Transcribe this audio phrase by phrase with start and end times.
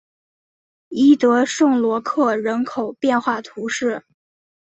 [0.89, 4.03] 伊德圣罗克人口变化图示